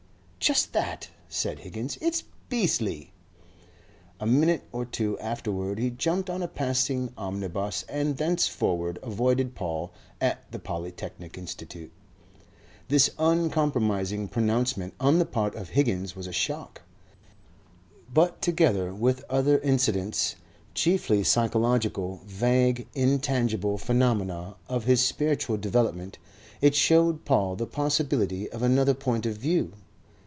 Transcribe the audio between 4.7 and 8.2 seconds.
or two afterward he jumped on a passing omnibus, and